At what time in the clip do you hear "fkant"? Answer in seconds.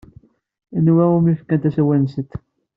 1.39-1.63